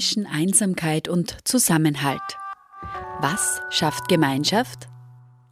[0.00, 2.22] zwischen Einsamkeit und Zusammenhalt.
[3.20, 4.88] Was schafft Gemeinschaft?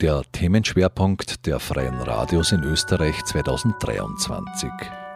[0.01, 4.71] Der Themenschwerpunkt der Freien Radios in Österreich 2023.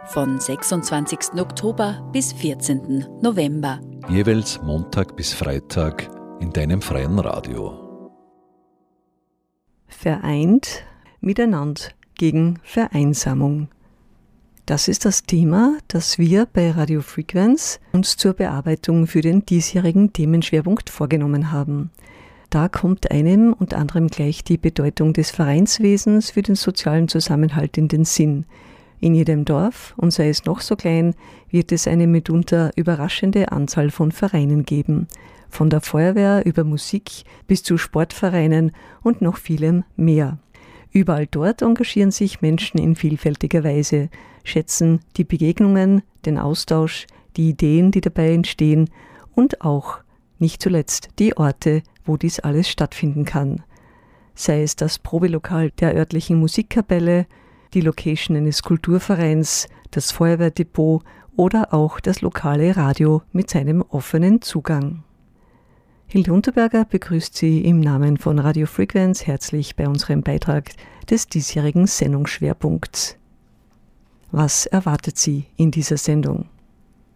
[0.09, 1.41] Von 26.
[1.41, 3.07] Oktober bis 14.
[3.23, 3.81] November.
[4.11, 6.11] Jeweils Montag bis Freitag
[6.41, 8.11] in deinem freien Radio.
[9.87, 10.85] Vereint
[11.23, 11.85] miteinander
[12.19, 13.71] gegen Vereinsamung.
[14.65, 20.13] Das ist das Thema, das wir bei Radio Frequenz uns zur Bearbeitung für den diesjährigen
[20.13, 21.91] Themenschwerpunkt vorgenommen haben.
[22.49, 27.89] Da kommt einem und anderem gleich die Bedeutung des Vereinswesens für den sozialen Zusammenhalt in
[27.89, 28.45] den Sinn.
[29.01, 31.17] In jedem Dorf, und sei es noch so klein,
[31.51, 35.09] wird es eine mitunter überraschende Anzahl von Vereinen geben.
[35.49, 38.71] Von der Feuerwehr über Musik bis zu Sportvereinen
[39.03, 40.39] und noch vielem mehr.
[40.93, 44.11] Überall dort engagieren sich Menschen in vielfältiger Weise,
[44.45, 48.91] schätzen die Begegnungen, den Austausch, die Ideen, die dabei entstehen
[49.35, 49.99] und auch,
[50.39, 53.63] nicht zuletzt, die Orte, wo dies alles stattfinden kann.
[54.35, 57.27] Sei es das Probelokal der örtlichen Musikkapelle,
[57.75, 61.03] die Location eines Kulturvereins, das Feuerwehrdepot
[61.37, 65.05] oder auch das lokale Radio mit seinem offenen Zugang.
[66.13, 70.73] Hilde Unterberger begrüßt Sie im Namen von Radio Frequenz herzlich bei unserem Beitrag
[71.09, 73.17] des diesjährigen Sendungsschwerpunkts.
[74.31, 76.51] Was erwartet Sie in dieser Sendung?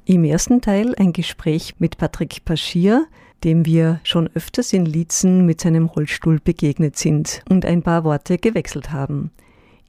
[0.07, 3.07] Im ersten Teil ein Gespräch mit Patrick Paschier,
[3.45, 8.39] dem wir schon öfters in Lietzen mit seinem Rollstuhl begegnet sind und ein paar Worte
[8.39, 9.31] gewechselt haben.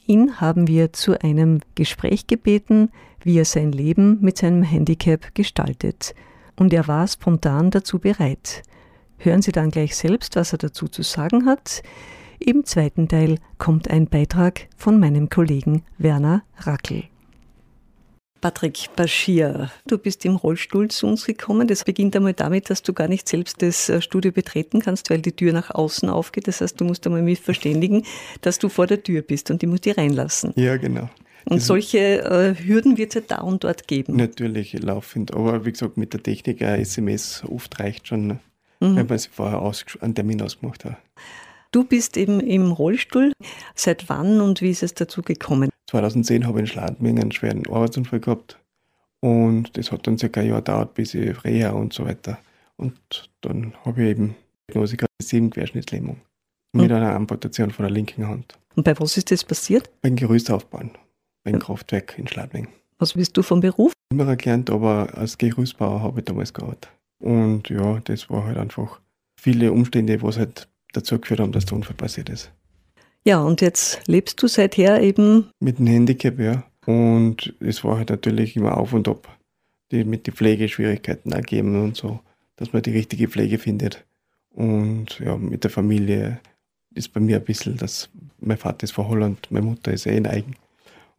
[0.05, 2.89] Ihn haben wir zu einem Gespräch gebeten,
[3.23, 6.13] wie er sein Leben mit seinem Handicap gestaltet.
[6.57, 8.63] Und er war spontan dazu bereit.
[9.17, 11.81] Hören Sie dann gleich selbst, was er dazu zu sagen hat.
[12.39, 17.03] Im zweiten Teil kommt ein Beitrag von meinem Kollegen Werner Rackel.
[18.41, 21.67] Patrick Bashir, du bist im Rollstuhl zu uns gekommen.
[21.67, 25.21] Das beginnt einmal damit, dass du gar nicht selbst das äh, Studio betreten kannst, weil
[25.21, 26.47] die Tür nach außen aufgeht.
[26.47, 28.03] Das heißt, du musst einmal mich verständigen,
[28.41, 30.53] dass du vor der Tür bist und die muss dich reinlassen.
[30.55, 31.09] Ja, genau.
[31.45, 34.17] Und solche äh, Hürden wird es ja da und dort geben.
[34.17, 35.33] Natürlich laufend.
[35.33, 38.39] Aber wie gesagt, mit der Technik ein SMS oft reicht schon.
[38.79, 38.95] Mhm.
[38.95, 39.61] wenn man sich vorher
[40.01, 40.97] einen Termin ausgemacht hat.
[41.71, 43.33] Du bist eben im Rollstuhl.
[43.75, 45.69] Seit wann und wie ist es dazu gekommen?
[45.87, 48.57] 2010 habe ich in Schladming einen schweren Arbeitsunfall gehabt.
[49.19, 52.37] Und das hat dann circa ein Jahr gedauert, bis ich Reha und so weiter.
[52.77, 54.35] Und dann habe ich eben
[54.69, 56.17] Diagnose Querschnittslähmung.
[56.73, 56.95] Mit mhm.
[56.95, 58.57] einer Amputation von der linken Hand.
[58.75, 59.89] Und bei was ist das passiert?
[60.01, 60.91] Beim Gerüstaufbauen.
[61.43, 62.67] Beim Kraftwerk in Schladming.
[62.99, 63.93] Was bist du vom Beruf?
[64.11, 66.89] Immer gelernt, aber als Gerüstbauer habe ich damals gearbeitet.
[67.19, 68.99] Und ja, das war halt einfach
[69.35, 72.51] viele Umstände, was halt dazu geführt haben, dass der Unfall passiert ist.
[73.23, 75.49] Ja, und jetzt lebst du seither eben?
[75.59, 76.63] Mit einem Handicap, ja.
[76.85, 79.37] Und es war halt natürlich immer auf und ab,
[79.91, 82.21] die mit den Pflegeschwierigkeiten ergeben und so,
[82.55, 84.05] dass man die richtige Pflege findet.
[84.51, 86.39] Und ja, mit der Familie
[86.95, 90.15] ist bei mir ein bisschen, dass mein Vater ist von Holland, meine Mutter ist eh
[90.15, 90.55] in Eigen.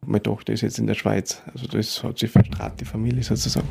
[0.01, 1.41] Und meine Tochter ist jetzt in der Schweiz.
[1.53, 3.69] Also das hat sich verstrahlt, die Familie sozusagen.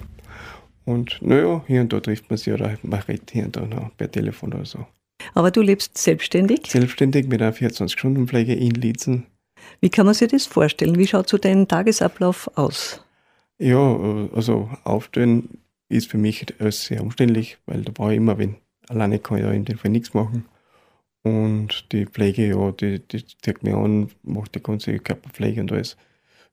[0.89, 3.95] Und naja, hier und da trifft man sich oder man redet hier und da noch
[3.99, 4.87] per Telefon oder so.
[5.35, 6.61] Aber du lebst selbstständig?
[6.67, 9.27] Selbstständig mit einer 24-Stunden-Pflege in Lietzen.
[9.83, 10.97] Wie kann man sich das vorstellen?
[10.97, 13.05] Wie schaut so dein Tagesablauf aus?
[13.59, 15.59] Ja, also aufstehen
[15.91, 18.57] ist für mich sehr umständlich, weil da brauche ich immer wenn
[18.89, 20.47] Alleine kann ich ja in dem Fall nichts machen.
[21.23, 25.99] Und die Pflege, ja, die, die zeigt mir an, macht die ganze Körperpflege und alles.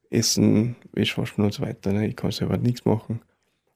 [0.09, 1.93] Essen, Wäschwaschen und so weiter.
[1.93, 2.07] Ne?
[2.07, 3.21] Ich kann selber nichts machen.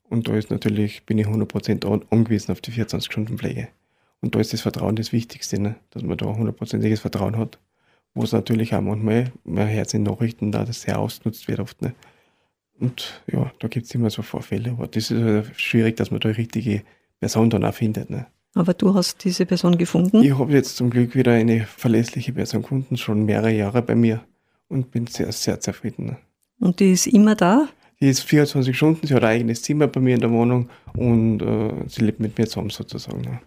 [0.09, 3.69] Und da ist natürlich, bin ich 100% angewiesen auf die 24-Stunden-Pflege.
[4.21, 5.75] Und da ist das Vertrauen das Wichtigste, ne?
[5.91, 7.59] dass man da 100%iges Vertrauen hat.
[8.15, 11.81] Wo es natürlich auch manchmal, man hört in Nachrichten da, dass sehr ausgenutzt wird oft.
[11.81, 11.93] Ne?
[12.79, 14.71] Und ja, da gibt es immer so Vorfälle.
[14.71, 16.81] Aber das ist halt schwierig, dass man da die richtige
[17.19, 18.09] Person dann auch findet.
[18.09, 18.25] Ne?
[18.55, 20.23] Aber du hast diese Person gefunden?
[20.23, 24.21] Ich habe jetzt zum Glück wieder eine verlässliche Person gefunden, schon mehrere Jahre bei mir
[24.69, 26.07] und bin sehr, sehr zufrieden.
[26.07, 26.17] Ne?
[26.59, 27.69] Und die ist immer da?
[28.01, 31.41] Die ist 24 Stunden, sie hat ein eigenes Zimmer bei mir in der Wohnung und
[31.41, 33.23] äh, sie lebt mit mir zusammen sozusagen.
[33.23, 33.41] Ja.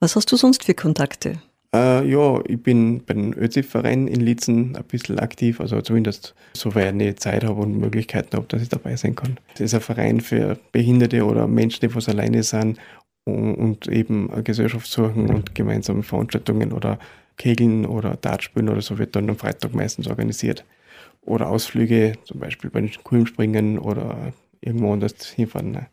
[0.00, 1.40] Was hast du sonst für Kontakte?
[1.74, 7.16] Äh, ja, ich bin beim ÖZIF-Verein in Lietzen ein bisschen aktiv, also zumindest soweit ich
[7.16, 9.38] Zeit habe und Möglichkeiten habe, dass ich dabei sein kann.
[9.52, 12.78] Das ist ein Verein für Behinderte oder Menschen, die was alleine sind
[13.24, 16.98] und, und eben eine Gesellschaft suchen und gemeinsame Veranstaltungen oder
[17.36, 20.64] Kegeln oder Dartspielen oder so wird dann am Freitag meistens organisiert
[21.24, 25.72] oder Ausflüge, zum Beispiel bei den Kulmspringen oder irgendwo anders hinfahren.
[25.72, 25.86] Ne?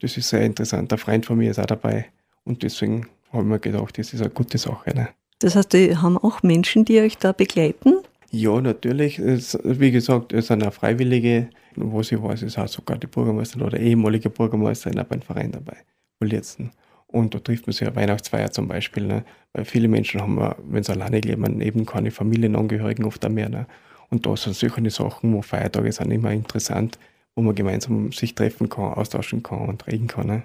[0.00, 0.92] Das ist sehr interessant.
[0.92, 2.06] Ein Freund von mir ist auch dabei
[2.44, 4.94] und deswegen habe ich mir gedacht, das ist eine gute Sache.
[4.94, 5.08] Ne?
[5.38, 7.94] Das heißt, die haben auch Menschen, die euch da begleiten?
[8.30, 9.18] Ja, natürlich.
[9.18, 11.48] Es, wie gesagt, es sind auch Freiwillige.
[11.76, 15.76] Was ich weiß, ist auch sogar die Bürgermeisterin oder ehemalige Bürgermeisterin auch beim Verein dabei.
[16.20, 16.70] Letzten.
[17.06, 19.06] Und da trifft man sich ja Weihnachtsfeier zum Beispiel.
[19.06, 19.24] Ne?
[19.52, 23.48] Weil viele Menschen haben, wenn sie alleine leben, eben keine Familienangehörigen oft mehr.
[23.48, 23.66] Ne?
[24.10, 26.98] Und da sind solche Sachen, wo Feiertage sind immer interessant,
[27.34, 30.26] wo man gemeinsam sich treffen kann, austauschen kann und reden kann.
[30.26, 30.42] Ne?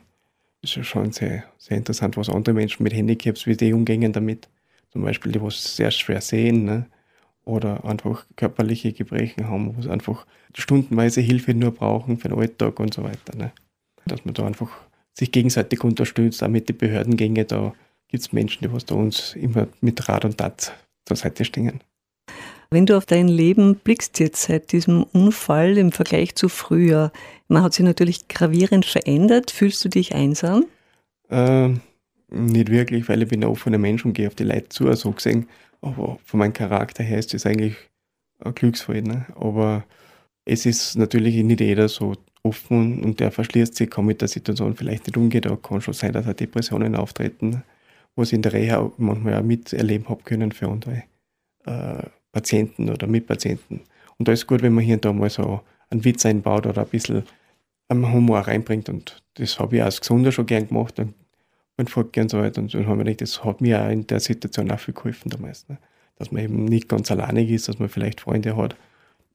[0.62, 4.14] Das ist ja schon sehr, sehr interessant, was andere Menschen mit Handicaps, wie die umgehen
[4.14, 4.50] damit.
[4.92, 6.86] Zum Beispiel die, was sehr schwer sehen ne?
[7.46, 12.80] oder einfach körperliche Gebrechen haben, wo sie einfach stundenweise Hilfe nur brauchen für den Alltag
[12.80, 13.36] und so weiter.
[13.38, 13.52] Ne?
[14.06, 14.70] Dass man da einfach
[15.14, 17.48] sich gegenseitig unterstützt, auch mit den Behördengängen.
[17.48, 17.74] Da
[18.08, 20.74] gibt es Menschen, die was da uns immer mit Rat und Tat
[21.06, 21.82] zur Seite stehen.
[22.74, 27.12] Wenn du auf dein Leben blickst jetzt seit diesem Unfall im Vergleich zu früher,
[27.50, 29.52] man hat sich natürlich gravierend verändert.
[29.52, 30.66] Fühlst du dich einsam?
[31.30, 31.82] Ähm,
[32.30, 35.12] nicht wirklich, weil ich bin ein offener Mensch und gehe auf die Leute zu, so
[35.12, 35.50] gesehen.
[35.82, 37.76] Aber von meinem Charakter her ist das eigentlich
[38.40, 39.02] ein Glücksfall.
[39.02, 39.26] Ne?
[39.36, 39.84] Aber
[40.46, 44.78] es ist natürlich nicht jeder so offen und der verschließt sich, kann mit der Situation
[44.78, 45.42] vielleicht nicht umgehen.
[45.42, 47.64] Da kann schon sein, dass auch Depressionen auftreten,
[48.16, 51.04] was ich in der Reha manchmal auch miterleben habe können für andere
[51.66, 53.82] äh, Patienten oder Mitpatienten.
[54.18, 56.82] Und da ist gut, wenn man hier und da mal so einen Witz einbaut oder
[56.82, 57.24] ein bisschen
[57.92, 58.90] Humor reinbringt.
[58.90, 61.14] Und das habe ich als Gesunder schon gern gemacht und
[61.76, 62.62] beim Vorgehen und so weiter.
[62.62, 65.30] Und dann habe ich gedacht, das hat mir auch in der Situation auch viel geholfen
[65.30, 65.68] damals.
[65.68, 65.78] Ne?
[66.18, 68.76] Dass man eben nicht ganz alleinig ist, dass man vielleicht Freunde hat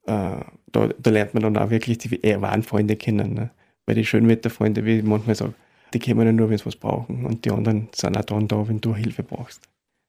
[0.07, 0.41] äh,
[0.73, 3.35] da, da, lernt man dann auch wirklich die eher wahren Freunde kennen.
[3.35, 3.51] Ne?
[3.85, 5.55] Weil die Schönwetterfreunde, wie ich manchmal sage,
[5.93, 7.27] die kennen dann nur, wenn sie was brauchen.
[7.27, 9.63] Und die anderen sind auch dann da, wenn du Hilfe brauchst.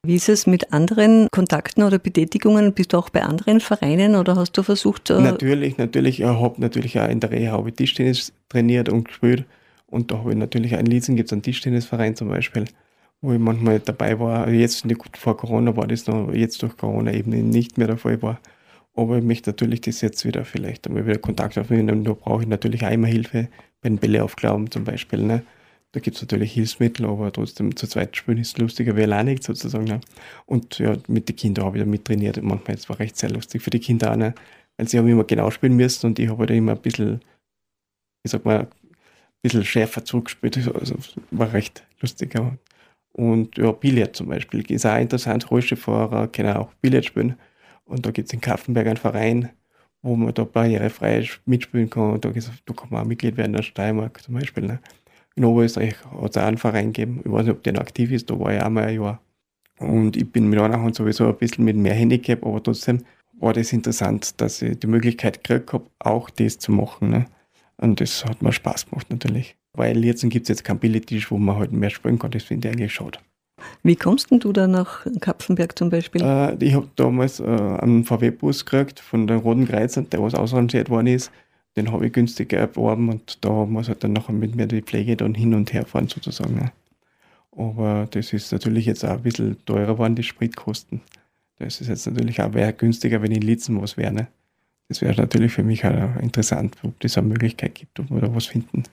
[0.08, 2.72] Wie ist es mit anderen Kontakten oder Betätigungen?
[2.72, 5.10] Bist du auch bei anderen Vereinen oder hast du versucht?
[5.10, 6.22] Äh natürlich, natürlich.
[6.22, 9.44] Ich habe natürlich auch in der Reha habe ich Tischtennis trainiert und gespielt.
[9.86, 12.64] Und da habe ich natürlich auch in Liezen gibt es einen Tischtennisverein zum Beispiel,
[13.20, 14.48] wo ich manchmal dabei war.
[14.48, 14.86] Jetzt
[15.18, 18.40] vor Corona war das noch, jetzt durch Corona eben nicht mehr der Fall war.
[18.96, 22.06] Aber ich möchte natürlich das jetzt wieder vielleicht einmal wieder Kontakt aufnehmen.
[22.06, 23.50] Da brauche ich natürlich auch immer Hilfe
[23.82, 25.20] bei den Bälleaufgaben zum Beispiel.
[25.20, 25.44] Ne?
[25.94, 29.86] Da gibt es natürlich Hilfsmittel, aber trotzdem zu zweit spielen ist lustiger wie alleine sozusagen.
[29.86, 30.02] Ne?
[30.46, 32.42] Und ja, mit den Kindern habe ich da mittrainiert.
[32.44, 34.36] Manchmal es war recht sehr lustig für die Kinder auch, ne?
[34.76, 37.22] weil sie haben immer genau spielen müssen und ich habe halt immer ein bisschen,
[38.24, 38.68] ich sag mal, ein
[39.42, 40.58] bisschen schärfer zurückgespielt.
[40.76, 40.96] Also
[41.32, 42.34] war recht lustig.
[42.36, 42.58] Ja.
[43.14, 45.50] Und ja, Billard zum Beispiel ist auch interessant.
[45.50, 47.36] Rollstuhlfahrer können auch Billard spielen.
[47.86, 49.50] Und da gibt es in Kaffenberg einen Verein,
[50.02, 52.12] wo man da barrierefrei mitspielen kann.
[52.12, 54.68] Und da, da kann man auch Mitglied werden der Steiermark zum Beispiel.
[54.68, 54.80] Ne?
[55.38, 57.22] In Oberösterreich hat es auch einen Verein gegeben.
[57.24, 59.22] Ich weiß nicht, ob der noch aktiv ist, da war ich auch mal ein Jahr.
[59.78, 63.04] Und ich bin mit einer Hand sowieso ein bisschen mit mehr Handicap, aber trotzdem
[63.40, 67.12] war das interessant, dass ich die Möglichkeit gekriegt habe, auch das zu machen.
[67.12, 67.26] Ne?
[67.78, 69.56] Und das hat mir Spaß gemacht natürlich.
[69.74, 72.32] Weil jetzt gibt es jetzt keinen Billigtisch, wo man halt mehr spielen kann.
[72.32, 73.20] Das finde ich eigentlich schade.
[73.84, 76.22] Wie kommst denn du da nach Kapfenberg zum Beispiel?
[76.24, 80.90] Äh, ich habe damals äh, einen VW-Bus gekriegt von den Roten Kreuzern, der was ausrangiert
[80.90, 81.32] worden ist.
[81.78, 85.16] Den habe ich günstig erworben und da muss halt dann nachher mit mir die Pflege
[85.16, 86.72] dann hin und her fahren sozusagen.
[87.56, 91.02] Aber das ist natürlich jetzt auch ein bisschen teurer geworden, die Spritkosten.
[91.60, 94.12] Das ist jetzt natürlich auch günstiger, wenn in Litzen was wäre.
[94.12, 94.28] Ne?
[94.90, 98.34] Das wäre natürlich für mich auch interessant, ob es eine Möglichkeit gibt, ob wir da
[98.34, 98.84] was finden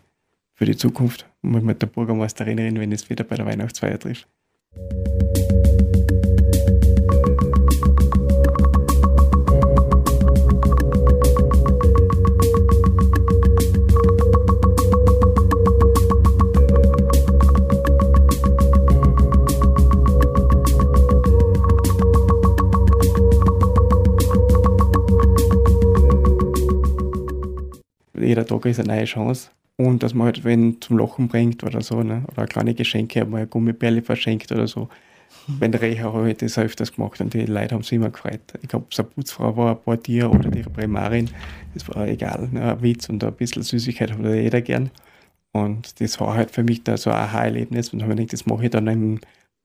[0.54, 1.26] für die Zukunft.
[1.42, 4.26] Mal mit der Bürgermeisterin reden, wenn es wieder bei der Weihnachtsfeier trifft.
[28.34, 29.50] Jeder Tag ist eine neue Chance.
[29.76, 32.24] Und dass man halt, wenn zum Lachen bringt oder so, ne?
[32.32, 34.88] oder kleine Geschenke, mal eine Gummibärle verschenkt oder so.
[35.46, 38.40] Wenn der Reha habe ich das öfters gemacht und die Leute haben sich immer gefreut.
[38.60, 41.30] Ich glaube, so eine Putzfrau war ein paar Tier oder die Primarin,
[41.74, 42.48] das war egal.
[42.50, 42.72] Ne?
[42.72, 44.90] Ein Witz und ein bisschen Süßigkeit hat jeder gern.
[45.52, 48.46] Und das war halt für mich da so ein Aha-Erlebnis und habe mir gedacht, das
[48.46, 49.20] mache ich dann im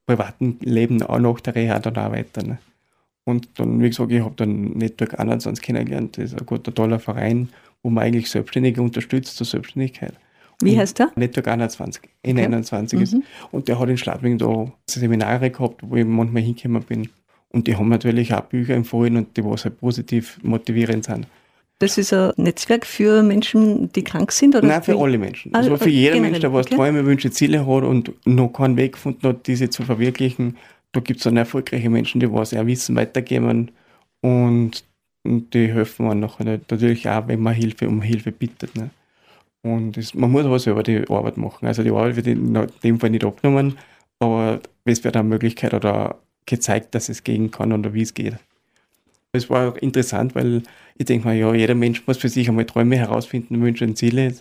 [0.05, 2.43] privaten Leben auch nach der Reha dann auch weiter.
[2.43, 2.59] Ne?
[3.29, 6.99] Und dann, wie gesagt, ich habe dann Network 21 kennengelernt, das ist ein guter, toller
[6.99, 7.49] Verein
[7.83, 10.13] wo man eigentlich Selbstständige unterstützt zur Selbstständigkeit.
[10.61, 11.11] Wie heißt der?
[11.15, 13.03] Network 21, N21 okay.
[13.03, 13.13] ist.
[13.13, 13.23] Mhm.
[13.51, 17.09] Und der hat in Schladming da Seminare gehabt, wo ich manchmal hingekommen bin.
[17.51, 21.27] Und die haben natürlich auch Bücher empfohlen und die was halt positiv motivierend sind.
[21.79, 24.53] Das ist ein Netzwerk für Menschen, die krank sind?
[24.53, 25.53] Oder Nein, für alle Menschen.
[25.55, 26.75] Also, also für jeden Mensch, der was okay.
[26.75, 30.57] Träume, Wünsche, Ziele hat und noch keinen Weg gefunden hat, diese zu verwirklichen.
[30.91, 33.71] Da gibt es dann erfolgreiche Menschen, die was ihr Wissen weitergeben.
[34.21, 34.83] Und
[35.23, 36.71] und die helfen man nachher nicht.
[36.71, 38.75] natürlich auch, wenn man Hilfe um Hilfe bittet.
[38.75, 38.89] Ne?
[39.61, 41.67] Und das, man muss aber selber die Arbeit machen.
[41.67, 43.77] Also die Arbeit wird in dem Fall nicht abgenommen,
[44.19, 48.35] aber es wird eine Möglichkeit oder gezeigt, dass es gehen kann oder wie es geht.
[49.31, 50.63] Es war auch interessant, weil
[50.97, 54.33] ich denke mal, ja, jeder Mensch muss für sich einmal Träume herausfinden, Wünsche und Ziele.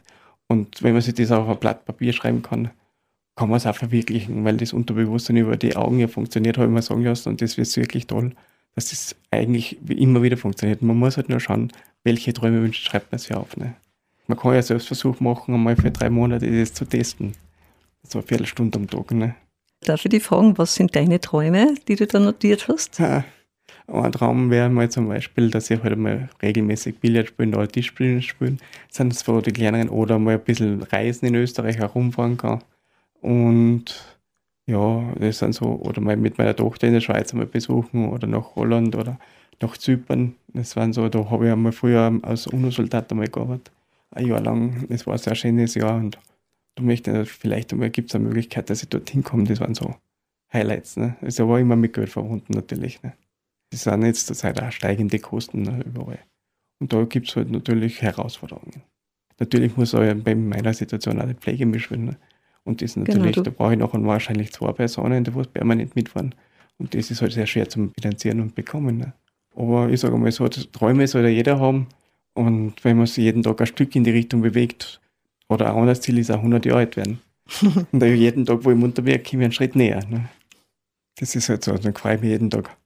[0.46, 2.70] Und wenn man sich das auf ein Blatt Papier schreiben kann
[3.38, 6.72] kann man es auch verwirklichen, weil das Unterbewusstsein über die Augen ja funktioniert, habe ich
[6.72, 8.32] mir sagen lassen und das wird wirklich toll,
[8.74, 10.82] dass das eigentlich immer wieder funktioniert.
[10.82, 11.70] Man muss halt nur schauen,
[12.02, 13.56] welche Träume wünscht, schreibt man sich auf.
[13.56, 13.74] Ne?
[14.26, 17.34] Man kann ja Selbstversuch machen, einmal für drei Monate das zu testen.
[18.02, 19.12] So eine Viertelstunde am Tag.
[19.12, 19.36] Ne?
[19.82, 22.98] Darf ich dich fragen, was sind deine Träume, die du da notiert hast?
[22.98, 23.24] Ja,
[23.86, 28.20] ein Traum wäre mal zum Beispiel, dass ich halt mal regelmäßig Billard spielen oder Tischspielen
[28.20, 28.58] spielen.
[28.88, 32.64] Das sind so die kleineren oder mal ein bisschen reisen in Österreich herumfahren kann.
[33.20, 34.18] Und
[34.66, 38.26] ja, das sind so, oder mal mit meiner Tochter in der Schweiz einmal besuchen oder
[38.26, 39.18] nach Holland oder
[39.60, 40.34] nach Zypern.
[40.48, 43.72] Das waren so, da habe ich einmal früher als UNO-Soldat einmal gearbeitet.
[44.10, 44.86] Ein Jahr lang.
[44.88, 46.18] Das war ein sehr schönes Jahr und
[46.74, 49.44] da möchte ich, vielleicht gibt es eine Möglichkeit, dass ich dorthin komme.
[49.44, 49.96] Das waren so
[50.52, 50.96] Highlights.
[50.96, 51.16] Ne?
[51.20, 53.02] Also war immer mit Geld verbunden natürlich.
[53.02, 53.14] Ne?
[53.70, 56.20] Das sind jetzt zurzeit auch steigende Kosten ne, überall.
[56.78, 58.82] Und da gibt es halt natürlich Herausforderungen.
[59.38, 62.06] Natürlich muss auch bei meiner Situation auch die Pflege mitspielen.
[62.06, 62.16] Ne?
[62.68, 66.34] Und das genau, natürlich, genau, da brauche ich nachher wahrscheinlich zwei Personen, die permanent mitfahren.
[66.76, 68.98] Und das ist halt sehr schwer zu finanzieren und bekommen.
[68.98, 69.14] Ne?
[69.56, 71.86] Aber ich sage mal so, Träume soll ja jeder haben.
[72.34, 75.00] Und wenn man sich jeden Tag ein Stück in die Richtung bewegt,
[75.48, 77.20] oder ein anderes Ziel ist auch 100 Jahre alt werden.
[77.92, 80.04] und jeden Tag, wo ich munter werde, komme ich einen Schritt näher.
[80.06, 80.28] Ne?
[81.18, 82.76] Das ist halt so, dann freue ich mich jeden Tag.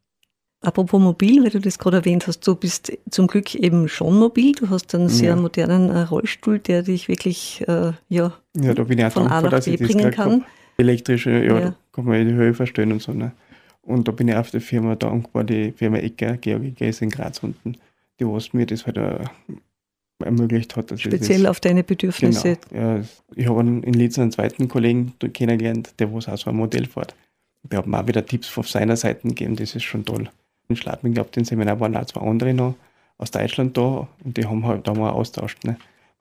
[0.63, 4.53] Apropos mobil, weil du das gerade erwähnt hast, du bist zum Glück eben schon mobil.
[4.53, 5.37] Du hast einen sehr ja.
[5.37, 9.53] modernen äh, Rollstuhl, der dich wirklich äh, ja, ja, da bin ich auch von dankbar,
[9.53, 10.45] A nach B bringen kann.
[10.77, 11.61] Elektrische, ja, ja.
[11.61, 13.13] Da kann man in die Höhe verstellen und so.
[13.13, 13.33] Ne?
[13.83, 17.11] Und da bin ich auf der Firma dankbar, die Firma Ecker, Georg Ecker ist in
[17.11, 17.77] Graz unten,
[18.21, 19.19] die was mir das halt uh,
[20.25, 20.93] ermöglicht hat.
[20.97, 22.59] Speziell auf deine Bedürfnisse.
[22.71, 22.99] Genau.
[22.99, 23.01] Ja,
[23.35, 27.17] ich habe in Linz einen zweiten Kollegen kennengelernt, der was auch so ein Modell fährt.
[27.65, 30.29] Der hat mir auch wieder Tipps von seiner Seite gegeben, das ist schon toll
[30.69, 32.75] in Schladming, glaube den Seminar waren auch zwei andere noch
[33.19, 35.65] aus Deutschland da und die haben halt da mal austauscht.
[35.65, 35.77] Ne?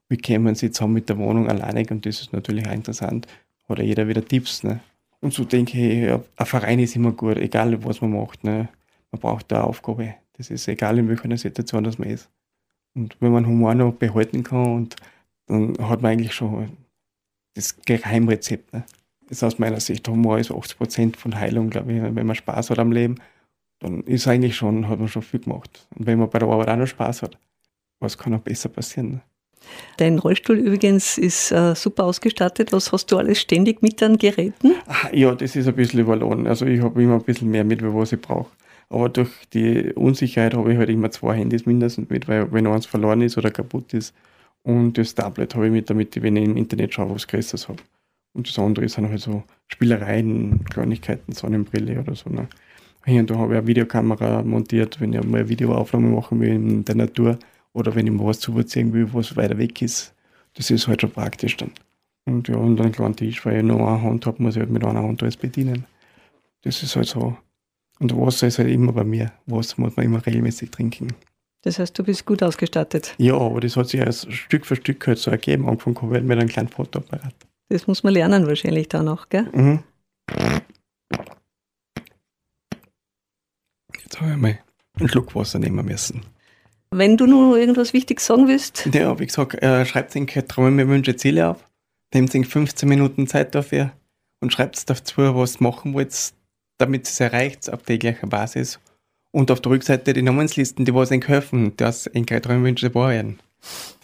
[0.10, 3.28] Wie kämen sie zusammen mit der Wohnung alleine und das ist natürlich auch interessant.
[3.68, 4.64] Oder jeder wieder Tipps.
[4.64, 4.82] Ne?
[5.22, 8.44] Und so denke ich, ein Verein ist immer gut, egal was man macht.
[8.44, 8.68] Ne?
[9.12, 10.16] Man braucht eine Aufgabe.
[10.34, 12.30] Das ist egal, in welcher Situation das man ist.
[12.94, 14.96] Und wenn man Humor noch behalten kann, und,
[15.48, 16.70] dann hat man eigentlich schon
[17.54, 18.74] das Geheimrezept.
[18.74, 18.84] Ne?
[19.30, 22.80] Ist aus meiner Sicht, Humor ist 80% von Heilung, glaube ich, wenn man Spaß hat
[22.80, 23.16] am Leben
[23.82, 25.88] dann ist eigentlich schon, hat man schon viel gemacht.
[25.98, 27.38] Und wenn man bei der Arbeit auch noch Spaß hat,
[28.00, 29.12] was kann auch besser passieren?
[29.12, 29.22] Ne?
[29.98, 32.72] Dein Rollstuhl übrigens ist äh, super ausgestattet.
[32.72, 34.74] Was hast du alles ständig mit an Geräten?
[34.88, 36.48] Ach, ja, das ist ein bisschen überladen.
[36.48, 38.52] Also ich habe immer ein bisschen mehr mit, was ich brauche.
[38.90, 42.86] Aber durch die Unsicherheit habe ich halt immer zwei Handys mindestens mit, weil wenn eins
[42.86, 44.14] verloren ist oder kaputt ist.
[44.64, 47.68] Und das Tablet habe ich mit, damit ich, wenn ich im Internet schaue, was Größeres
[47.68, 47.82] habe.
[48.34, 52.30] Und das andere sind halt so Spielereien, Kleinigkeiten, Sonnenbrille oder so.
[52.30, 52.48] Ne?
[53.06, 56.50] Hier und da habe ich eine Videokamera montiert, wenn ich mal eine Videoaufnahme machen will
[56.50, 57.40] in der Natur
[57.74, 60.14] oder wenn ich mal was zuziehen will, was weiter weg ist.
[60.54, 61.72] Das ist halt schon praktisch dann.
[62.26, 64.70] Und ja, und einen kleinen Tisch, weil ich nur eine Hand habe, muss ich halt
[64.70, 65.86] mit einer Hand alles bedienen.
[66.62, 67.36] Das ist halt so.
[68.00, 69.32] Und Wasser ist halt immer bei mir.
[69.48, 71.08] Wasser muss man immer regelmäßig trinken.
[71.64, 73.16] Das heißt, du bist gut ausgestattet.
[73.18, 75.68] Ja, aber das hat sich erst Stück für Stück halt so ergeben.
[75.68, 77.34] Angefangen habe ich mit einem kleinen Fotoapparat.
[77.70, 79.48] Das muss man lernen wahrscheinlich dann auch, gell?
[79.54, 79.80] Mhm.
[84.04, 84.60] Jetzt habe ich mal
[85.00, 86.22] einen Schluck Wasser nehmen müssen.
[86.92, 88.90] Wenn du noch irgendwas Wichtiges sagen willst?
[88.94, 91.58] Ja, wie gesagt, äh, schreibt sich Träume, Wünsche, Ziele auf.
[92.14, 93.92] Nehmt sich 15 Minuten Zeit dafür
[94.42, 96.34] und schreibt dazu, was ihr machen wollt,
[96.78, 98.80] damit es erreicht auf täglicher Basis.
[99.32, 103.12] Und auf der Rückseite die Namenslisten, die was euch helfen, dass eure Träume, Wünsche wahr
[103.12, 103.40] werden.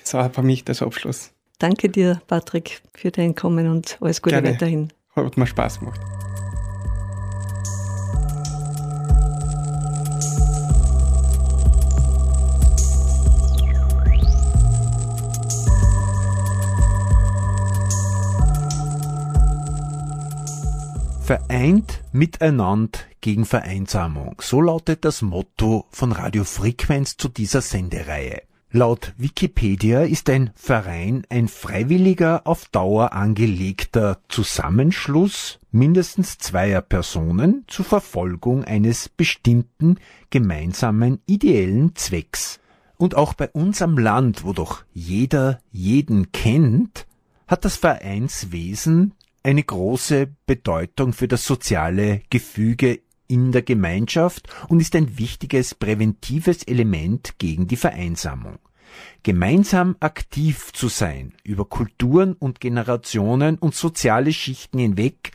[0.01, 1.33] Das war für mich das Abschluss.
[1.59, 4.51] Danke dir, Patrick, für dein Kommen und alles Gute Gerne.
[4.51, 4.93] weiterhin.
[5.15, 5.99] Hat mir Spaß gemacht.
[21.27, 24.37] Vereint miteinander gegen Vereinsamung.
[24.39, 28.43] So lautet das Motto von Radio Frequenz zu dieser Sendereihe.
[28.71, 37.83] Laut Wikipedia ist ein Verein ein freiwilliger, auf Dauer angelegter Zusammenschluss mindestens zweier Personen zur
[37.83, 39.97] Verfolgung eines bestimmten
[40.29, 42.61] gemeinsamen ideellen Zwecks.
[42.95, 47.05] Und auch bei uns am Land, wo doch jeder jeden kennt,
[47.47, 49.13] hat das Vereinswesen
[49.43, 56.63] eine große Bedeutung für das soziale Gefüge in der Gemeinschaft und ist ein wichtiges präventives
[56.63, 58.59] Element gegen die Vereinsamung.
[59.23, 65.31] Gemeinsam aktiv zu sein über Kulturen und Generationen und soziale Schichten hinweg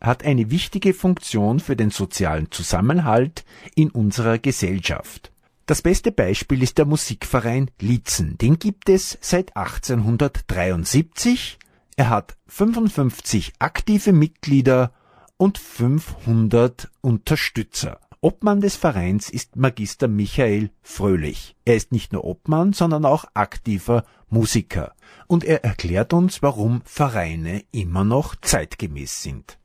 [0.00, 3.44] hat eine wichtige Funktion für den sozialen Zusammenhalt
[3.74, 5.30] in unserer Gesellschaft.
[5.66, 8.38] Das beste Beispiel ist der Musikverein Lietzen.
[8.38, 11.58] Den gibt es seit 1873
[12.00, 14.90] Er hat 55 aktive Mitglieder
[15.36, 18.00] und 500 Unterstützer.
[18.22, 21.56] Obmann des Vereins ist Magister Michael Fröhlich.
[21.66, 24.94] Er ist nicht nur Obmann, sondern auch aktiver Musiker.
[25.26, 29.58] Und er erklärt uns, warum Vereine immer noch zeitgemäß sind.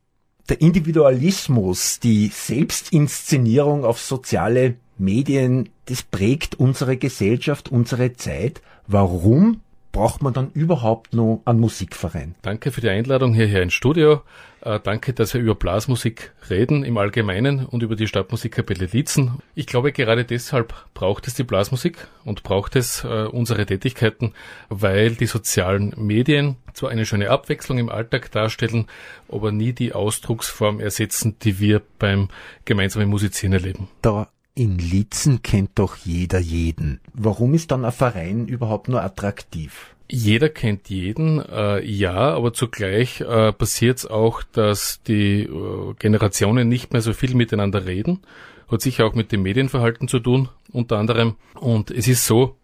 [0.50, 8.60] Der Individualismus, die Selbstinszenierung auf soziale Medien, das prägt unsere Gesellschaft, unsere Zeit.
[8.86, 9.62] Warum
[9.96, 12.34] braucht man dann überhaupt noch einen Musikverein?
[12.42, 14.20] Danke für die Einladung hierher ins Studio.
[14.60, 19.38] Äh, danke, dass wir über Blasmusik reden im Allgemeinen und über die Stadtmusikkapelle Lietzen.
[19.54, 24.34] Ich glaube, gerade deshalb braucht es die Blasmusik und braucht es äh, unsere Tätigkeiten,
[24.68, 28.88] weil die sozialen Medien zwar eine schöne Abwechslung im Alltag darstellen,
[29.30, 32.28] aber nie die Ausdrucksform ersetzen, die wir beim
[32.66, 33.88] gemeinsamen Musizieren erleben.
[34.02, 37.00] Da in Lietzen kennt doch jeder jeden.
[37.12, 39.94] Warum ist dann ein Verein überhaupt nur attraktiv?
[40.10, 46.68] Jeder kennt jeden, äh, ja, aber zugleich äh, passiert es auch, dass die äh, Generationen
[46.68, 48.20] nicht mehr so viel miteinander reden.
[48.70, 51.36] Hat sicher auch mit dem Medienverhalten zu tun, unter anderem.
[51.54, 52.56] Und es ist so,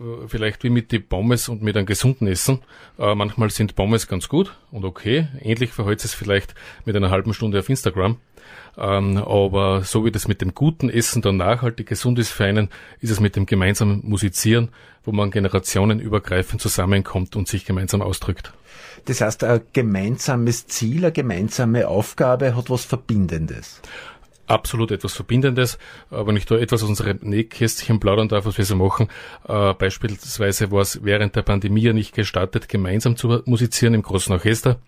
[0.00, 2.60] äh, vielleicht wie mit den Pommes und mit einem gesunden Essen.
[2.98, 5.28] Äh, manchmal sind Pommes ganz gut und okay.
[5.40, 6.54] Ähnlich verhält es vielleicht
[6.84, 8.16] mit einer halben Stunde auf Instagram.
[8.76, 12.68] Ähm, aber so wie das mit dem guten Essen dann nachhaltig gesund ist für einen,
[13.00, 14.70] ist es mit dem gemeinsamen Musizieren,
[15.04, 18.52] wo man generationenübergreifend zusammenkommt und sich gemeinsam ausdrückt.
[19.06, 23.80] Das heißt, ein gemeinsames Ziel, eine gemeinsame Aufgabe hat was Verbindendes
[24.48, 25.78] absolut etwas Verbindendes.
[26.10, 29.08] Wenn ich da etwas aus unserem Nähkästchen plaudern darf, was wir so machen,
[29.46, 34.32] äh, beispielsweise war es während der Pandemie ja nicht gestartet, gemeinsam zu musizieren im großen
[34.32, 34.80] Orchester.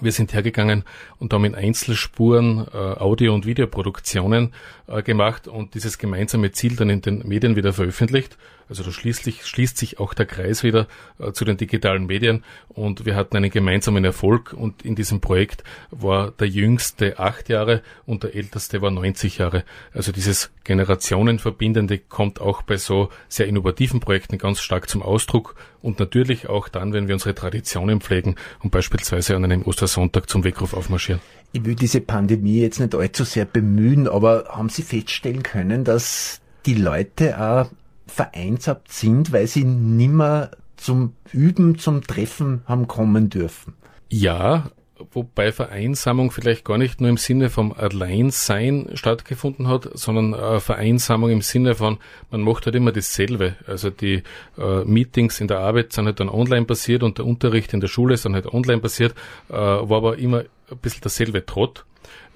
[0.00, 0.84] Wir sind hergegangen
[1.18, 4.52] und haben in Einzelspuren äh, Audio- und Videoproduktionen
[4.86, 8.36] äh, gemacht und dieses gemeinsame Ziel dann in den Medien wieder veröffentlicht.
[8.68, 10.86] Also da schließlich schließt sich auch der Kreis wieder
[11.18, 15.64] äh, zu den digitalen Medien und wir hatten einen gemeinsamen Erfolg und in diesem Projekt
[15.90, 19.64] war der jüngste acht Jahre und der älteste war 90 Jahre.
[19.92, 25.98] Also dieses Generationenverbindende kommt auch bei so sehr innovativen Projekten ganz stark zum Ausdruck und
[25.98, 30.74] natürlich auch dann, wenn wir unsere Traditionen pflegen und beispielsweise an einem Ostersonntag zum Weckruf
[30.74, 31.20] aufmarschieren.
[31.52, 36.40] Ich will diese Pandemie jetzt nicht allzu sehr bemühen, aber haben Sie feststellen können, dass
[36.66, 37.70] die Leute auch
[38.06, 43.74] vereinsamt sind, weil sie nimmer zum Üben, zum Treffen haben kommen dürfen.
[44.10, 44.70] Ja,
[45.12, 51.30] wobei Vereinsamung vielleicht gar nicht nur im Sinne vom Alleinsein stattgefunden hat, sondern äh, Vereinsamung
[51.30, 51.98] im Sinne von,
[52.30, 53.56] man macht halt immer dasselbe.
[53.66, 54.22] Also die
[54.56, 57.88] äh, Meetings in der Arbeit sind halt dann online passiert und der Unterricht in der
[57.88, 59.14] Schule ist dann halt online passiert,
[59.48, 61.84] äh, war aber immer ein bisschen dasselbe Trott.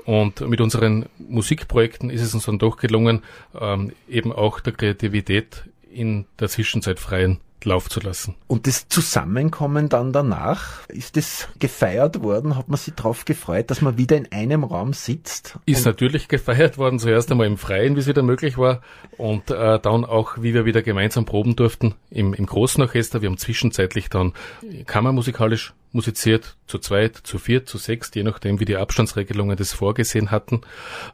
[0.05, 3.23] Und mit unseren Musikprojekten ist es uns dann doch gelungen,
[3.61, 8.37] ähm, eben auch der Kreativität in der Zwischenzeit freien Lauf zu lassen.
[8.47, 12.57] Und das Zusammenkommen dann danach, ist das gefeiert worden?
[12.57, 15.59] Hat man sich darauf gefreut, dass man wieder in einem Raum sitzt?
[15.67, 18.81] Ist natürlich gefeiert worden, zuerst einmal im Freien, wie es wieder möglich war,
[19.17, 23.23] und äh, dann auch, wie wir wieder gemeinsam proben durften im, im großen Orchester.
[23.23, 24.35] Wir haben zwischenzeitlich dann
[24.87, 30.31] kammermusikalisch musiziert, zu zweit, zu viert, zu sechs, je nachdem, wie die Abstandsregelungen das vorgesehen
[30.31, 30.61] hatten.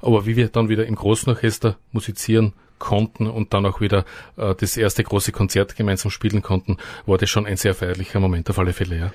[0.02, 4.04] Aber wie wir dann wieder im großen Orchester musizieren konnten und dann auch wieder
[4.36, 8.50] äh, das erste große Konzert gemeinsam spielen konnten, war das schon ein sehr feierlicher Moment
[8.50, 9.12] auf alle Fälle, ja.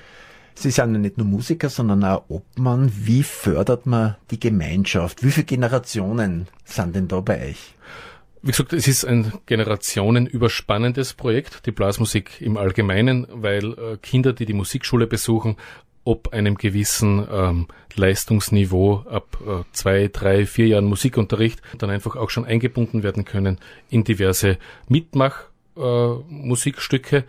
[0.54, 2.92] Sie sind ja nicht nur Musiker, sondern auch Obmann.
[2.94, 5.22] Wie fördert man die Gemeinschaft?
[5.22, 7.74] Wie viele Generationen sind denn da bei euch?
[8.42, 14.46] Wie gesagt, es ist ein generationenüberspannendes Projekt, die Blasmusik im Allgemeinen, weil äh, Kinder, die
[14.46, 15.56] die Musikschule besuchen,
[16.04, 22.30] ob einem gewissen ähm, Leistungsniveau ab äh, zwei, drei, vier Jahren Musikunterricht dann einfach auch
[22.30, 23.58] schon eingebunden werden können
[23.90, 24.58] in diverse
[24.88, 27.16] Mitmach-Musikstücke.
[27.18, 27.24] Äh,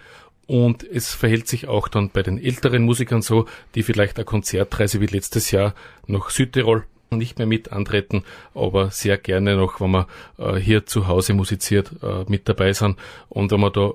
[0.48, 5.00] und es verhält sich auch dann bei den älteren Musikern so, die vielleicht eine Konzertreise
[5.00, 5.74] wie letztes Jahr
[6.08, 10.06] nach Südtirol nicht mehr mit antreten, aber sehr gerne noch, wenn man
[10.38, 12.98] äh, hier zu Hause musiziert, äh, mit dabei sind.
[13.30, 13.92] Und wenn man da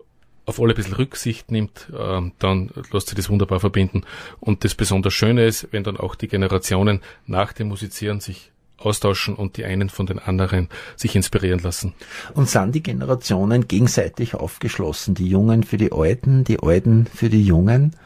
[0.46, 4.04] auf alle ein bisschen Rücksicht nimmt, äh, dann lässt sich das wunderbar verbinden.
[4.40, 9.34] Und das besonders Schöne ist, wenn dann auch die Generationen nach dem Musizieren sich austauschen
[9.34, 11.94] und die einen von den anderen sich inspirieren lassen.
[12.34, 17.42] Und sind die Generationen gegenseitig aufgeschlossen, die Jungen für die Alten, die Alten für die
[17.42, 17.96] Jungen?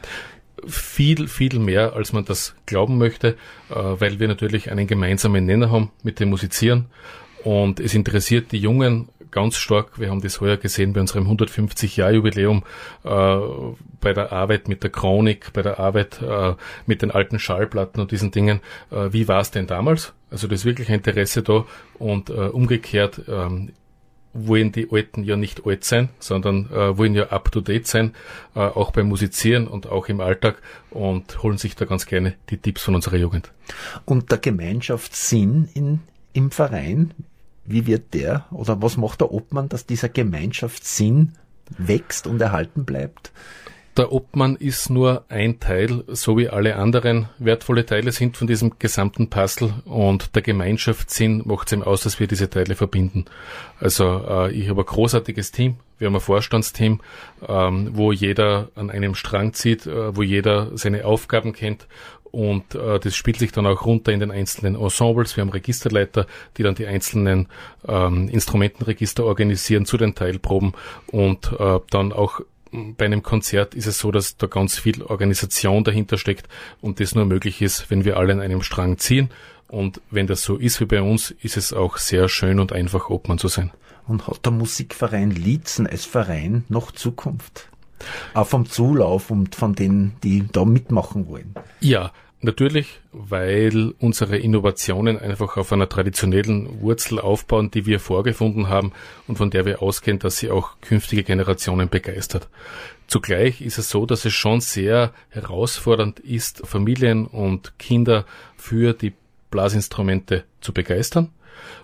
[0.67, 3.35] Viel, viel mehr, als man das glauben möchte,
[3.69, 6.85] äh, weil wir natürlich einen gemeinsamen Nenner haben mit dem Musizieren.
[7.43, 9.99] Und es interessiert die Jungen ganz stark.
[9.99, 12.63] Wir haben das heuer gesehen bei unserem 150-Jahr-Jubiläum
[13.03, 13.37] äh,
[13.99, 16.53] bei der Arbeit mit der Chronik, bei der Arbeit äh,
[16.85, 18.59] mit den alten Schallplatten und diesen Dingen.
[18.91, 20.13] Äh, wie war es denn damals?
[20.29, 21.65] Also da ist wirklich ein Interesse da
[21.99, 23.71] und äh, umgekehrt ähm,
[24.33, 28.13] wollen die Alten ja nicht alt sein, sondern äh, wollen ja up to date sein,
[28.55, 32.57] äh, auch beim Musizieren und auch im Alltag und holen sich da ganz gerne die
[32.57, 33.51] Tipps von unserer Jugend.
[34.05, 35.99] Und der Gemeinschaftssinn in,
[36.33, 37.13] im Verein,
[37.65, 41.33] wie wird der oder was macht der Obmann, dass dieser Gemeinschaftssinn
[41.77, 43.31] wächst und erhalten bleibt?
[43.97, 48.79] Der Obmann ist nur ein Teil, so wie alle anderen wertvolle Teile sind von diesem
[48.79, 53.25] gesamten Puzzle und der Gemeinschaftssinn macht es ihm aus, dass wir diese Teile verbinden.
[53.81, 57.01] Also äh, ich habe ein großartiges Team, wir haben ein Vorstandsteam,
[57.45, 61.85] ähm, wo jeder an einem Strang zieht, äh, wo jeder seine Aufgaben kennt
[62.31, 65.35] und äh, das spielt sich dann auch runter in den einzelnen Ensembles.
[65.35, 67.47] Wir haben Registerleiter, die dann die einzelnen
[67.87, 70.73] ähm, Instrumentenregister organisieren zu den Teilproben
[71.07, 72.41] und äh, dann auch
[72.71, 76.47] bei einem Konzert ist es so, dass da ganz viel Organisation dahinter steckt
[76.79, 79.29] und das nur möglich ist, wenn wir alle an einem Strang ziehen.
[79.67, 83.09] Und wenn das so ist wie bei uns, ist es auch sehr schön und einfach,
[83.09, 83.71] Obmann zu sein.
[84.07, 87.70] Und hat der Musikverein Lietzen als Verein noch Zukunft?
[88.33, 91.55] Auch vom Zulauf und von denen, die da mitmachen wollen?
[91.79, 92.11] Ja,
[92.43, 98.93] Natürlich, weil unsere Innovationen einfach auf einer traditionellen Wurzel aufbauen, die wir vorgefunden haben
[99.27, 102.49] und von der wir ausgehen, dass sie auch künftige Generationen begeistert.
[103.05, 108.25] Zugleich ist es so, dass es schon sehr herausfordernd ist, Familien und Kinder
[108.57, 109.13] für die
[109.51, 111.29] Blasinstrumente zu begeistern.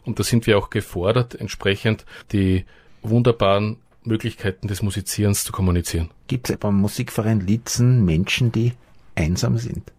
[0.06, 2.66] Und da sind wir auch gefordert, entsprechend die
[3.04, 3.78] wunderbaren
[4.08, 6.10] Möglichkeiten des Musizierens zu kommunizieren.
[6.28, 8.74] Gibt es beim Musikverein Litzen Menschen, die
[9.16, 9.92] einsam sind?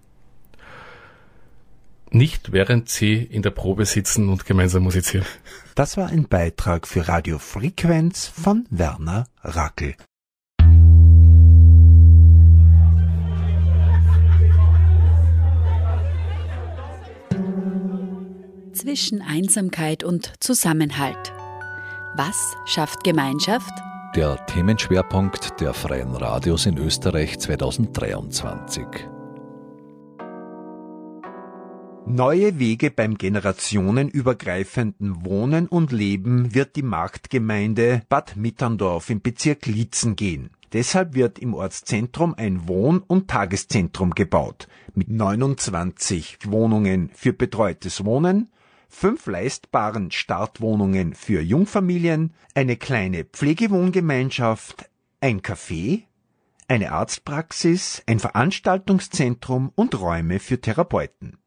[2.10, 5.26] nicht während sie in der Probe sitzen und gemeinsam musizieren.
[5.74, 9.94] Das war ein Beitrag für Radio Frequenz von Werner Rackel.
[18.72, 21.32] Zwischen Einsamkeit und Zusammenhalt.
[22.16, 23.72] Was schafft Gemeinschaft?
[24.18, 28.84] Der Themenschwerpunkt der Freien Radios in Österreich 2023.
[32.04, 40.16] Neue Wege beim generationenübergreifenden Wohnen und Leben wird die Marktgemeinde Bad Mitterndorf im Bezirk Lietzen
[40.16, 40.50] gehen.
[40.72, 48.50] Deshalb wird im Ortszentrum ein Wohn- und Tageszentrum gebaut, mit 29 Wohnungen für betreutes Wohnen,
[48.88, 54.88] fünf leistbaren Startwohnungen für Jungfamilien, eine kleine Pflegewohngemeinschaft,
[55.20, 56.04] ein Café,
[56.68, 61.38] eine Arztpraxis, ein Veranstaltungszentrum und Räume für Therapeuten.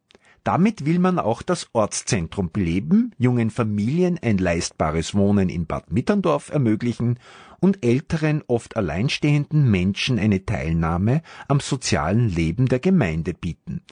[0.43, 6.49] Damit will man auch das Ortszentrum beleben, jungen Familien ein leistbares Wohnen in Bad Mitterndorf
[6.49, 7.19] ermöglichen
[7.60, 13.84] und älteren, oft alleinstehenden Menschen eine Teilnahme am sozialen Leben der Gemeinde bieten.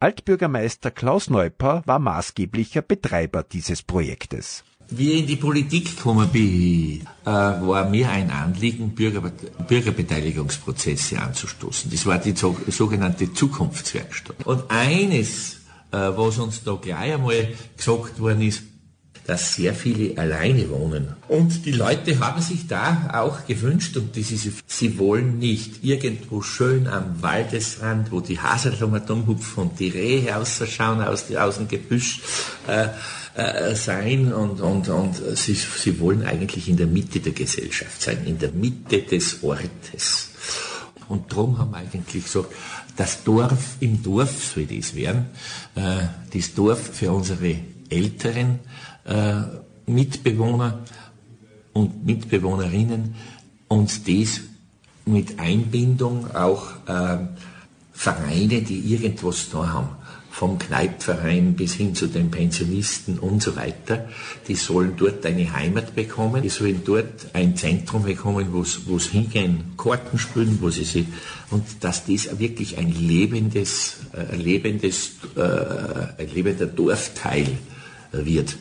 [0.00, 4.62] Altbürgermeister Klaus Neuper war maßgeblicher Betreiber dieses Projektes.
[4.90, 9.20] Wie ich in die Politik gekommen bin, äh, war mir ein Anliegen, Bürger,
[9.66, 11.90] Bürgerbeteiligungsprozesse anzustoßen.
[11.90, 14.46] Das war die sogenannte Zukunftswerkstatt.
[14.46, 15.58] Und eines
[15.90, 18.62] äh, was uns da gleich einmal gesagt worden ist,
[19.28, 21.14] dass sehr viele alleine wohnen.
[21.28, 26.40] Und die Leute haben sich da auch gewünscht, und das ist, sie wollen nicht irgendwo
[26.40, 32.22] schön am Waldesrand, wo die Haselnummern umhupfen und die Rehe ausschauen aus, aus dem Gebüsch,
[32.68, 32.86] äh,
[33.34, 38.24] äh, sein und, und, und sie, sie wollen eigentlich in der Mitte der Gesellschaft sein,
[38.24, 40.30] in der Mitte des Ortes.
[41.06, 42.48] Und darum haben wir eigentlich gesagt,
[42.96, 45.26] das Dorf im Dorf soll das werden.
[45.74, 47.56] Äh, das Dorf für unsere
[47.90, 48.60] älteren
[49.08, 49.42] äh,
[49.86, 50.80] Mitbewohner
[51.72, 53.14] und Mitbewohnerinnen
[53.68, 54.40] und das
[55.06, 57.18] mit Einbindung auch äh,
[57.92, 59.88] Vereine, die irgendwas da haben
[60.38, 64.08] vom Kneipverein bis hin zu den Pensionisten und so weiter,
[64.46, 69.72] die sollen dort eine Heimat bekommen, die sollen dort ein Zentrum bekommen, wo sie hingehen,
[69.76, 71.06] Karten spielen, wo sie sich,
[71.50, 77.58] und dass das wirklich ein lebendes, äh, lebendes, äh, ein lebender Dorfteil
[78.12, 78.56] wird.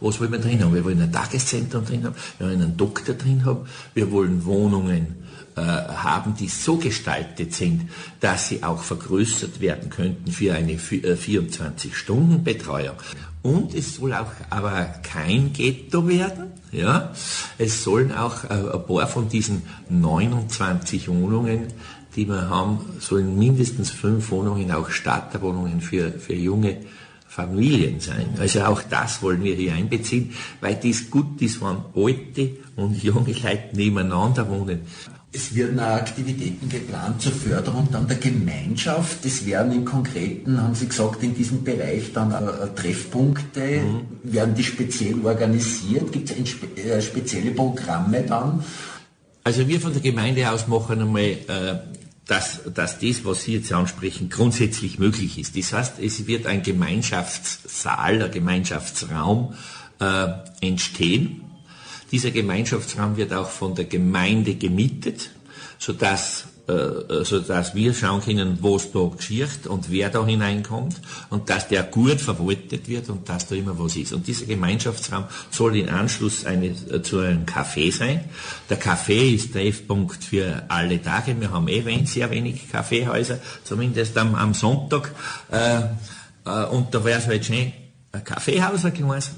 [0.00, 0.74] Was wollen wir drin haben?
[0.74, 5.16] Wir wollen ein Tageszentrum drin haben, wir wollen einen Doktor drin haben, wir wollen Wohnungen
[5.56, 7.88] äh, haben, die so gestaltet sind,
[8.20, 12.96] dass sie auch vergrößert werden könnten für eine 24-Stunden-Betreuung.
[12.96, 13.00] Äh,
[13.42, 16.52] Und es soll auch aber kein Ghetto werden.
[16.72, 17.12] Ja?
[17.58, 21.68] Es sollen auch äh, ein paar von diesen 29 Wohnungen,
[22.16, 26.78] die wir haben, sollen mindestens fünf Wohnungen, auch Starterwohnungen für, für junge
[27.30, 28.26] Familien sein.
[28.40, 33.32] Also auch das wollen wir hier einbeziehen, weil das gut ist, wenn alte und junge
[33.32, 34.80] Leute nebeneinander wohnen.
[35.32, 39.24] Es werden auch Aktivitäten geplant zur Förderung dann der Gemeinschaft.
[39.24, 44.00] Es werden im Konkreten, haben Sie gesagt, in diesem Bereich dann äh, Treffpunkte, mhm.
[44.24, 46.10] werden die speziell organisiert?
[46.10, 48.64] Gibt es äh, spezielle Programme dann?
[49.44, 51.78] Also wir von der Gemeinde aus machen einmal, äh,
[52.30, 55.56] dass, dass das, was Sie jetzt ansprechen, grundsätzlich möglich ist.
[55.56, 59.54] Das heißt, es wird ein Gemeinschaftssaal, ein Gemeinschaftsraum
[59.98, 60.26] äh,
[60.60, 61.42] entstehen
[62.10, 65.30] dieser Gemeinschaftsraum wird auch von der Gemeinde gemietet,
[65.78, 66.46] sodass
[67.24, 71.82] sodass wir schauen können, wo es da geschieht und wer da hineinkommt und dass der
[71.82, 74.12] gut verwaltet wird und dass da immer was ist.
[74.12, 78.24] Und dieser Gemeinschaftsraum soll in Anschluss eine, äh, zu einem Café sein.
[78.68, 81.38] Der Café ist Treffpunkt für alle Tage.
[81.40, 85.14] Wir haben eh sehr wenig Kaffeehäuser, zumindest am, am Sonntag.
[85.50, 85.80] Äh,
[86.46, 87.72] äh, und da wäre es halt schön,
[88.12, 88.84] ein Kaffeehaus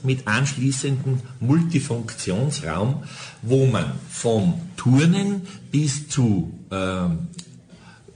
[0.03, 3.03] mit anschließendem Multifunktionsraum,
[3.43, 7.29] wo man vom Turnen bis zu ähm,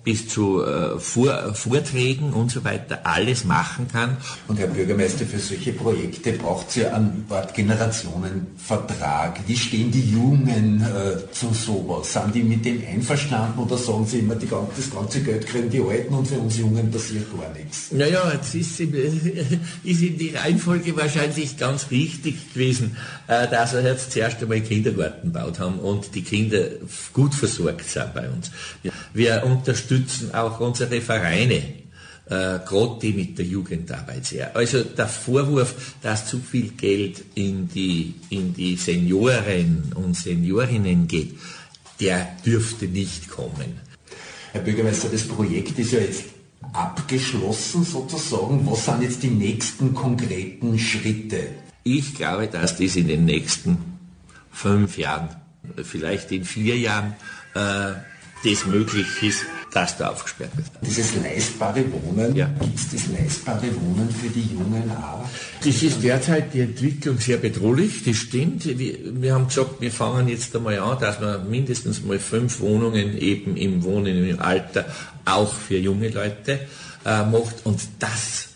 [0.06, 4.16] bis zu äh, Vor Vorträgen und so weiter alles machen kann.
[4.46, 9.40] Und Herr Bürgermeister, für solche Projekte braucht es ja einen Art Generationenvertrag.
[9.48, 12.12] Wie stehen die Jungen äh, zu sowas?
[12.12, 15.80] Sind die mit dem einverstanden oder sagen sie immer, die, das ganze Geld kriegen die
[15.80, 17.90] Alten und für uns Jungen passiert gar nichts?
[17.90, 18.78] Naja, jetzt ist,
[19.82, 25.32] ist in die Reihenfolge wahrscheinlich ganz wichtig gewesen, äh, dass wir jetzt zuerst einmal Kindergarten
[25.32, 26.64] gebaut haben und die Kinder
[27.12, 28.52] gut versorgt sind bei uns.
[29.12, 31.54] Wir unterstützen unterstützen auch unsere Vereine,
[32.26, 34.56] äh, gerade die mit der Jugendarbeit sehr.
[34.56, 41.38] Also der Vorwurf, dass zu viel Geld in die, in die Senioren und Seniorinnen geht,
[42.00, 43.80] der dürfte nicht kommen.
[44.52, 46.24] Herr Bürgermeister, das Projekt ist ja jetzt
[46.72, 48.66] abgeschlossen sozusagen.
[48.66, 51.48] Was sind jetzt die nächsten konkreten Schritte?
[51.84, 53.78] Ich glaube, dass das in den nächsten
[54.50, 55.28] fünf Jahren,
[55.82, 57.14] vielleicht in vier Jahren,
[57.54, 57.94] äh,
[58.44, 59.44] das möglich ist,
[59.76, 60.68] dass da aufgesperrt wird.
[60.80, 62.46] Dieses leistbare Wohnen, ja.
[62.46, 65.28] gibt es das leistbare Wohnen für die Jungen auch?
[65.62, 68.64] Das ist derzeit die Entwicklung sehr bedrohlich, das stimmt.
[68.64, 73.18] Wir, wir haben gesagt, wir fangen jetzt einmal an, dass man mindestens mal fünf Wohnungen
[73.18, 74.86] eben im Wohnen im Alter
[75.26, 76.60] auch für junge Leute
[77.04, 78.48] äh, macht und das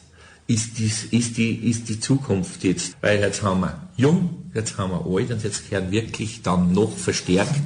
[0.46, 2.96] ist, dies, ist, die, ist die Zukunft jetzt.
[3.02, 6.96] Weil jetzt haben wir jung, jetzt haben wir alt und jetzt werden wirklich dann noch
[6.96, 7.60] verstärkt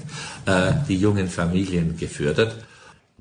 [0.46, 2.56] äh, die jungen Familien gefördert.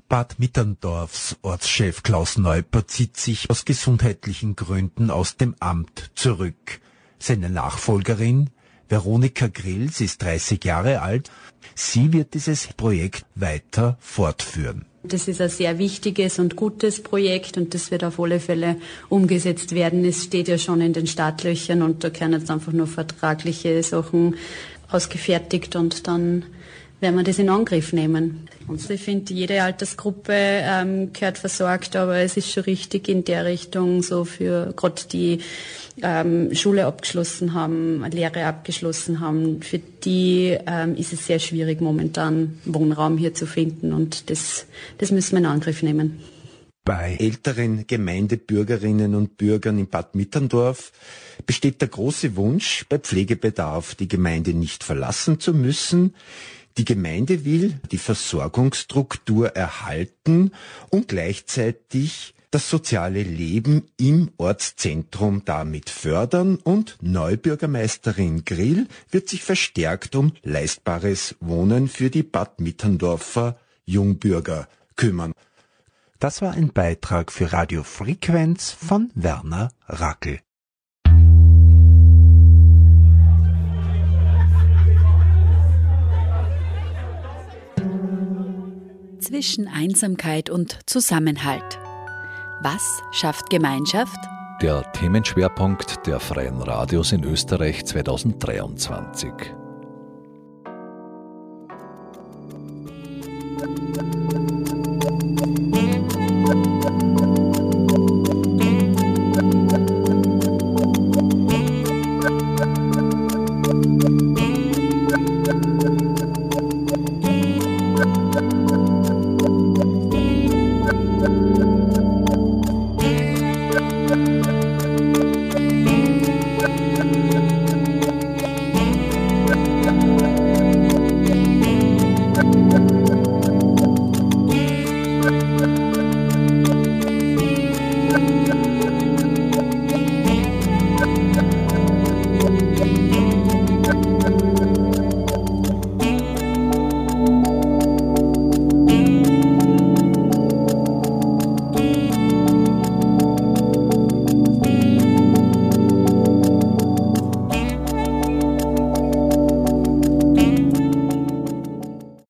[0.08, 6.80] Bad Mitterndorfs Ortschef Klaus Neuper zieht sich aus gesundheitlichen Gründen aus dem Amt zurück.
[7.18, 8.50] Seine Nachfolgerin,
[8.88, 11.30] Veronika Grills, ist 30 Jahre alt.
[11.74, 14.84] Sie wird dieses Projekt weiter fortführen.
[15.04, 18.76] Das ist ein sehr wichtiges und gutes Projekt und das wird auf alle Fälle
[19.08, 20.04] umgesetzt werden.
[20.04, 24.36] Es steht ja schon in den Startlöchern und da können jetzt einfach nur vertragliche Sachen
[24.90, 26.44] ausgefertigt und dann
[27.00, 28.48] werden wir das in Angriff nehmen.
[28.66, 33.44] Und ich finde, jede Altersgruppe ähm, gehört versorgt, aber es ist schon richtig in der
[33.44, 35.40] Richtung, so für gerade die
[36.02, 42.58] ähm, Schule abgeschlossen haben, Lehre abgeschlossen haben, für die ähm, ist es sehr schwierig momentan
[42.64, 44.66] Wohnraum hier zu finden und das,
[44.98, 46.20] das müssen wir in Angriff nehmen.
[46.86, 50.92] Bei älteren Gemeindebürgerinnen und Bürgern in Bad Mitterndorf
[51.46, 56.14] besteht der große Wunsch, bei Pflegebedarf die Gemeinde nicht verlassen zu müssen.
[56.76, 60.52] Die Gemeinde will die Versorgungsstruktur erhalten
[60.90, 70.14] und gleichzeitig das soziale Leben im Ortszentrum damit fördern und Neubürgermeisterin Grill wird sich verstärkt
[70.14, 75.32] um leistbares Wohnen für die Bad Mitterndorfer Jungbürger kümmern.
[76.20, 80.40] Das war ein Beitrag für Radio Frequenz von Werner Rackel.
[89.24, 91.78] zwischen Einsamkeit und Zusammenhalt.
[92.62, 94.18] Was schafft Gemeinschaft?
[94.62, 99.32] Der Themenschwerpunkt der Freien Radios in Österreich 2023.
[105.70, 105.83] Musik